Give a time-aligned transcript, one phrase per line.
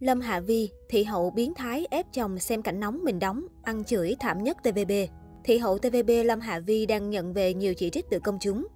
[0.00, 3.84] Lâm Hạ Vi, thị hậu biến thái ép chồng xem cảnh nóng mình đóng, ăn
[3.84, 4.92] chửi thảm nhất TVB.
[5.44, 8.66] Thị hậu TVB Lâm Hạ Vi đang nhận về nhiều chỉ trích từ công chúng.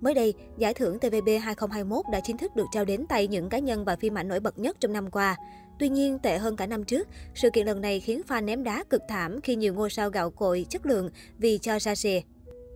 [0.00, 3.58] Mới đây, giải thưởng TVB 2021 đã chính thức được trao đến tay những cá
[3.58, 5.36] nhân và phim ảnh nổi bật nhất trong năm qua.
[5.78, 8.84] Tuy nhiên, tệ hơn cả năm trước, sự kiện lần này khiến fan ném đá
[8.90, 12.20] cực thảm khi nhiều ngôi sao gạo cội chất lượng vì cho ra rìa.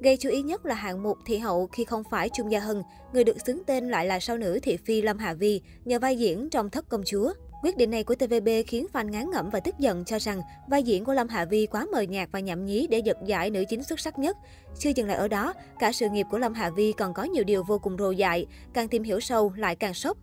[0.00, 2.82] Gây chú ý nhất là hạng mục thị hậu khi không phải Trung Gia Hân,
[3.12, 6.18] người được xứng tên lại là sao nữ thị phi Lâm Hạ Vi nhờ vai
[6.18, 7.32] diễn trong Thất Công Chúa.
[7.62, 10.82] Quyết định này của TVB khiến fan ngán ngẩm và tức giận cho rằng vai
[10.82, 13.64] diễn của Lâm Hạ Vi quá mờ nhạt và nhảm nhí để giật giải nữ
[13.68, 14.36] chính xuất sắc nhất.
[14.78, 17.44] Chưa dừng lại ở đó, cả sự nghiệp của Lâm Hạ Vi còn có nhiều
[17.44, 20.18] điều vô cùng rồ dại, càng tìm hiểu sâu lại càng sốc.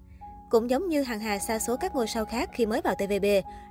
[0.50, 3.26] Cũng giống như hàng hà xa số các ngôi sao khác khi mới vào TVB,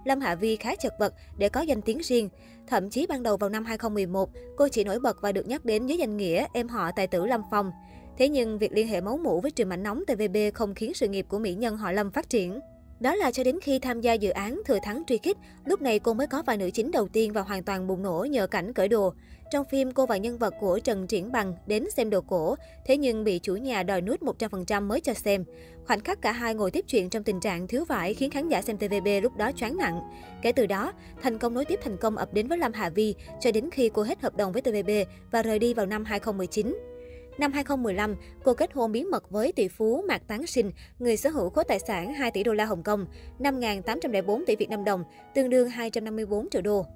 [0.04, 2.28] Lâm Hạ Vi khá chật vật để có danh tiếng riêng.
[2.66, 5.86] Thậm chí ban đầu vào năm 2011, cô chỉ nổi bật và được nhắc đến
[5.86, 7.72] dưới danh nghĩa em họ tài tử Lâm Phong.
[8.18, 11.08] Thế nhưng việc liên hệ máu mủ với trường mảnh nóng TVB không khiến sự
[11.08, 12.60] nghiệp của mỹ nhân họ Lâm phát triển.
[13.04, 15.98] Đó là cho đến khi tham gia dự án Thừa Thắng Truy Kích, lúc này
[15.98, 18.72] cô mới có vai nữ chính đầu tiên và hoàn toàn bùng nổ nhờ cảnh
[18.72, 19.14] cởi đồ.
[19.50, 22.56] Trong phim, cô và nhân vật của Trần Triển Bằng đến xem đồ cổ,
[22.86, 25.44] thế nhưng bị chủ nhà đòi nút 100% mới cho xem.
[25.86, 28.62] Khoảnh khắc cả hai ngồi tiếp chuyện trong tình trạng thiếu vải khiến khán giả
[28.62, 30.00] xem TVB lúc đó choáng nặng.
[30.42, 33.14] Kể từ đó, thành công nối tiếp thành công ập đến với Lâm Hà Vi
[33.40, 34.90] cho đến khi cô hết hợp đồng với TVB
[35.30, 36.93] và rời đi vào năm 2019.
[37.38, 41.30] Năm 2015, cô kết hôn bí mật với tỷ phú Mạc Tán Sinh, người sở
[41.30, 43.06] hữu khối tài sản 2 tỷ đô la Hồng Kông,
[43.38, 45.04] 5.804 tỷ Việt Nam đồng,
[45.34, 46.86] tương đương 254 triệu đô.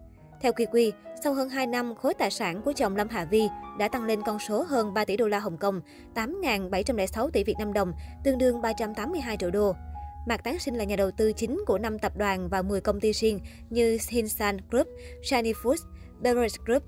[0.41, 0.92] Theo QQ,
[1.25, 4.22] sau hơn 2 năm, khối tài sản của chồng Lâm Hà Vi đã tăng lên
[4.27, 5.81] con số hơn 3 tỷ đô la Hồng Kông,
[6.14, 7.92] 8.706 tỷ Việt Nam đồng,
[8.25, 9.72] tương đương 382 triệu đô.
[10.28, 13.00] Mạc Tán Sinh là nhà đầu tư chính của 5 tập đoàn và 10 công
[13.00, 14.89] ty riêng như Hinsan Group,
[15.22, 15.84] Shiny Foods,
[16.20, 16.83] Beverage Group,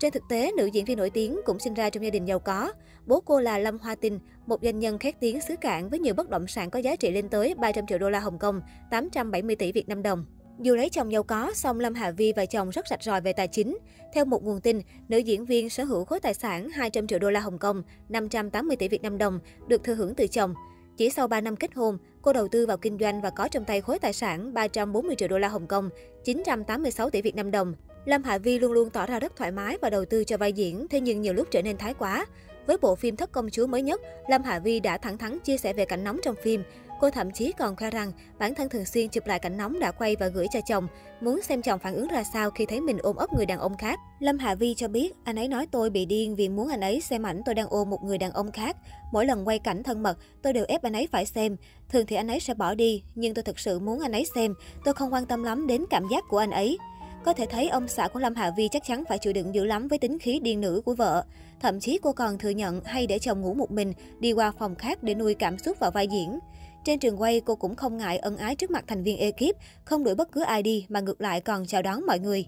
[0.00, 2.38] trên thực tế, nữ diễn viên nổi tiếng cũng sinh ra trong gia đình giàu
[2.38, 2.72] có.
[3.06, 6.14] Bố cô là Lâm Hoa Tinh, một doanh nhân khét tiếng xứ cảng với nhiều
[6.14, 9.56] bất động sản có giá trị lên tới 300 triệu đô la Hồng Kông, 870
[9.56, 10.24] tỷ Việt Nam đồng.
[10.60, 13.32] Dù lấy chồng giàu có, song Lâm Hà Vi và chồng rất sạch ròi về
[13.32, 13.78] tài chính.
[14.14, 17.30] Theo một nguồn tin, nữ diễn viên sở hữu khối tài sản 200 triệu đô
[17.30, 20.54] la Hồng Kông, 580 tỷ Việt Nam đồng, được thừa hưởng từ chồng.
[20.96, 23.64] Chỉ sau 3 năm kết hôn, cô đầu tư vào kinh doanh và có trong
[23.64, 25.90] tay khối tài sản 340 triệu đô la Hồng Kông,
[26.24, 27.74] 986 tỷ Việt Nam đồng.
[28.04, 30.52] Lâm Hạ Vi luôn luôn tỏ ra rất thoải mái và đầu tư cho vai
[30.52, 32.26] diễn, thế nhưng nhiều lúc trở nên thái quá.
[32.66, 35.56] Với bộ phim Thất Công Chúa mới nhất, Lâm Hạ Vi đã thẳng thắn chia
[35.56, 36.62] sẻ về cảnh nóng trong phim.
[37.00, 39.90] Cô thậm chí còn khoe rằng bản thân thường xuyên chụp lại cảnh nóng đã
[39.90, 40.88] quay và gửi cho chồng,
[41.20, 43.76] muốn xem chồng phản ứng ra sao khi thấy mình ôm ấp người đàn ông
[43.76, 44.00] khác.
[44.18, 47.00] Lâm Hạ Vi cho biết, anh ấy nói tôi bị điên vì muốn anh ấy
[47.00, 48.76] xem ảnh tôi đang ôm một người đàn ông khác.
[49.12, 51.56] Mỗi lần quay cảnh thân mật, tôi đều ép anh ấy phải xem.
[51.88, 54.54] Thường thì anh ấy sẽ bỏ đi, nhưng tôi thực sự muốn anh ấy xem.
[54.84, 56.78] Tôi không quan tâm lắm đến cảm giác của anh ấy.
[57.24, 59.64] Có thể thấy ông xã của Lâm Hạ Vi chắc chắn phải chịu đựng dữ
[59.64, 61.24] lắm với tính khí điên nữ của vợ.
[61.60, 64.74] Thậm chí cô còn thừa nhận hay để chồng ngủ một mình, đi qua phòng
[64.74, 66.38] khác để nuôi cảm xúc vào vai diễn.
[66.84, 70.04] Trên trường quay, cô cũng không ngại ân ái trước mặt thành viên ekip, không
[70.04, 72.46] đuổi bất cứ ai đi mà ngược lại còn chào đón mọi người.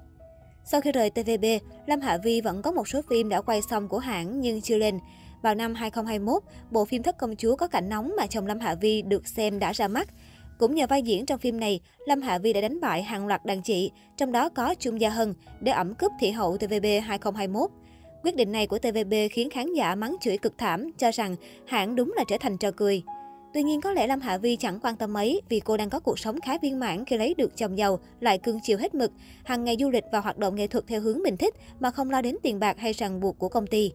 [0.64, 1.44] Sau khi rời TVB,
[1.86, 4.78] Lâm Hạ Vi vẫn có một số phim đã quay xong của hãng nhưng chưa
[4.78, 4.98] lên.
[5.42, 8.74] Vào năm 2021, bộ phim Thất Công Chúa có cảnh nóng mà chồng Lâm Hạ
[8.74, 10.08] Vi được xem đã ra mắt.
[10.64, 13.44] Cũng nhờ vai diễn trong phim này, Lâm Hạ Vi đã đánh bại hàng loạt
[13.44, 17.70] đàn chị, trong đó có Trung Gia Hân, để ẩm cướp thị hậu TVB 2021.
[18.22, 21.36] Quyết định này của TVB khiến khán giả mắng chửi cực thảm, cho rằng
[21.66, 23.02] hãng đúng là trở thành trò cười.
[23.54, 26.00] Tuy nhiên có lẽ Lâm Hạ Vi chẳng quan tâm mấy vì cô đang có
[26.00, 29.12] cuộc sống khá viên mãn khi lấy được chồng giàu, lại cưng chiều hết mực,
[29.44, 32.10] hàng ngày du lịch và hoạt động nghệ thuật theo hướng mình thích mà không
[32.10, 33.92] lo đến tiền bạc hay ràng buộc của công ty.